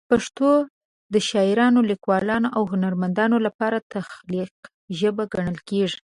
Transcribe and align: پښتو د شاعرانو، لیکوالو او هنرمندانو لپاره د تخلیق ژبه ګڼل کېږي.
پښتو 0.09 0.49
د 1.13 1.15
شاعرانو، 1.29 1.79
لیکوالو 1.91 2.47
او 2.57 2.63
هنرمندانو 2.73 3.37
لپاره 3.45 3.75
د 3.79 3.85
تخلیق 3.95 4.53
ژبه 4.99 5.23
ګڼل 5.33 5.57
کېږي. 5.69 5.99